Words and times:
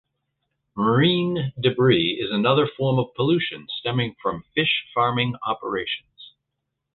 Marine 0.75 1.53
debris 1.59 2.17
is 2.19 2.31
another 2.31 2.65
form 2.67 2.97
of 2.97 3.13
pollution 3.15 3.67
stemming 3.77 4.15
from 4.19 4.43
fish 4.55 4.87
farming 4.95 5.35
operations. 5.45 6.33